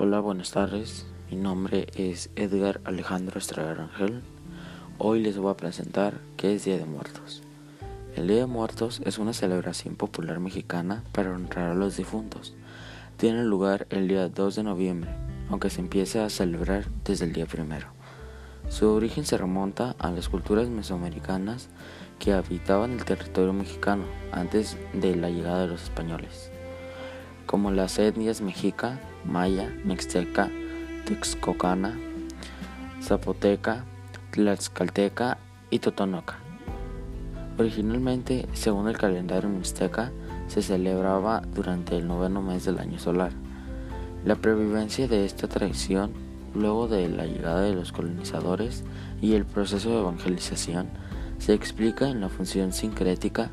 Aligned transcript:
Hola, 0.00 0.20
buenas 0.20 0.52
tardes. 0.52 1.06
Mi 1.28 1.36
nombre 1.36 1.88
es 1.96 2.30
Edgar 2.36 2.80
Alejandro 2.84 3.40
Estrada 3.40 3.74
Rangel. 3.74 4.22
Hoy 4.96 5.20
les 5.20 5.38
voy 5.38 5.50
a 5.50 5.56
presentar 5.56 6.20
qué 6.36 6.54
es 6.54 6.64
Día 6.64 6.78
de 6.78 6.84
Muertos. 6.84 7.42
El 8.14 8.28
Día 8.28 8.36
de 8.36 8.46
Muertos 8.46 9.02
es 9.04 9.18
una 9.18 9.32
celebración 9.32 9.96
popular 9.96 10.38
mexicana 10.38 11.02
para 11.10 11.34
honrar 11.34 11.72
a 11.72 11.74
los 11.74 11.96
difuntos. 11.96 12.54
Tiene 13.16 13.42
lugar 13.42 13.88
el 13.90 14.06
día 14.06 14.28
2 14.28 14.54
de 14.54 14.62
noviembre, 14.62 15.10
aunque 15.50 15.68
se 15.68 15.80
empieza 15.80 16.24
a 16.24 16.30
celebrar 16.30 16.84
desde 17.04 17.24
el 17.24 17.32
día 17.32 17.46
primero. 17.46 17.88
Su 18.68 18.88
origen 18.90 19.26
se 19.26 19.36
remonta 19.36 19.96
a 19.98 20.12
las 20.12 20.28
culturas 20.28 20.68
mesoamericanas 20.68 21.70
que 22.20 22.34
habitaban 22.34 22.92
el 22.92 23.04
territorio 23.04 23.52
mexicano 23.52 24.04
antes 24.30 24.76
de 24.92 25.16
la 25.16 25.28
llegada 25.28 25.62
de 25.62 25.66
los 25.66 25.82
españoles 25.82 26.52
como 27.48 27.70
las 27.70 27.98
etnias 27.98 28.42
mexica, 28.42 29.00
maya, 29.24 29.74
mixteca, 29.82 30.50
texcocana, 31.06 31.98
zapoteca, 33.02 33.86
tlaxcalteca 34.32 35.38
y 35.70 35.78
totonoca. 35.78 36.36
Originalmente, 37.58 38.46
según 38.52 38.86
el 38.86 38.98
calendario 38.98 39.48
mixteca, 39.48 40.12
se 40.46 40.60
celebraba 40.60 41.40
durante 41.54 41.96
el 41.96 42.06
noveno 42.06 42.42
mes 42.42 42.66
del 42.66 42.80
año 42.80 42.98
solar. 42.98 43.32
La 44.26 44.36
previvencia 44.36 45.08
de 45.08 45.24
esta 45.24 45.48
tradición, 45.48 46.12
luego 46.54 46.86
de 46.86 47.08
la 47.08 47.24
llegada 47.24 47.62
de 47.62 47.74
los 47.74 47.92
colonizadores 47.92 48.84
y 49.22 49.32
el 49.32 49.46
proceso 49.46 49.88
de 49.88 50.00
evangelización, 50.00 50.88
se 51.38 51.54
explica 51.54 52.10
en 52.10 52.20
la 52.20 52.28
función 52.28 52.74
sincrética 52.74 53.50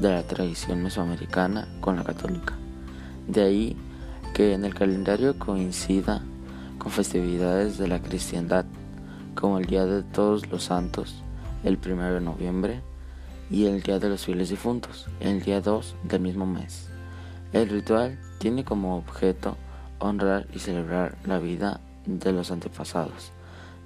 de 0.00 0.10
la 0.10 0.24
tradición 0.24 0.82
mesoamericana 0.82 1.68
con 1.80 1.94
la 1.94 2.02
católica. 2.02 2.54
De 3.28 3.42
ahí 3.42 3.76
que 4.32 4.54
en 4.54 4.64
el 4.64 4.74
calendario 4.74 5.38
coincida 5.38 6.22
con 6.78 6.90
festividades 6.90 7.76
de 7.76 7.86
la 7.86 8.00
cristiandad, 8.00 8.64
como 9.34 9.58
el 9.58 9.66
Día 9.66 9.84
de 9.84 10.02
Todos 10.02 10.48
los 10.50 10.64
Santos, 10.64 11.22
el 11.62 11.76
1 11.76 12.14
de 12.14 12.20
noviembre, 12.22 12.80
y 13.50 13.66
el 13.66 13.82
Día 13.82 13.98
de 13.98 14.08
los 14.08 14.24
Fieles 14.24 14.48
Difuntos, 14.48 15.10
el 15.20 15.42
día 15.42 15.60
2 15.60 15.94
del 16.04 16.22
mismo 16.22 16.46
mes. 16.46 16.88
El 17.52 17.68
ritual 17.68 18.18
tiene 18.38 18.64
como 18.64 18.96
objeto 18.96 19.58
honrar 19.98 20.46
y 20.54 20.58
celebrar 20.58 21.18
la 21.26 21.38
vida 21.38 21.80
de 22.06 22.32
los 22.32 22.50
antepasados, 22.50 23.32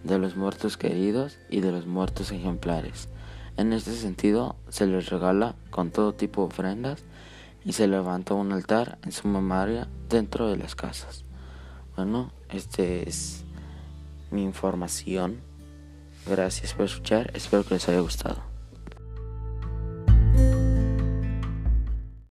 de 0.05 0.21
los 0.21 0.37
muertos 0.37 0.77
queridos 0.77 1.39
y 1.51 1.61
de 1.61 1.73
los 1.73 1.87
muertos 1.87 2.31
ejemplares. 2.31 3.09
En 3.57 3.73
este 3.73 3.93
sentido, 3.93 4.55
se 4.69 4.87
les 4.87 5.11
regala 5.11 5.57
con 5.71 5.91
todo 5.91 6.15
tipo 6.15 6.43
de 6.43 6.47
ofrendas 6.47 7.03
y 7.65 7.73
se 7.73 7.87
levanta 7.87 8.35
un 8.35 8.53
altar 8.53 8.99
en 9.05 9.13
su 9.13 9.29
memoria 9.29 9.89
dentro 10.09 10.49
de 10.49 10.57
las 10.57 10.75
casas. 10.75 11.25
Bueno, 11.97 12.33
este 12.49 13.09
es 13.09 13.45
mi 14.31 14.43
información. 14.43 15.41
Gracias 16.27 16.75
por 16.75 16.87
escuchar, 16.87 17.31
espero 17.35 17.65
que 17.65 17.75
les 17.75 17.89
haya 17.89 18.01
gustado. 18.01 18.52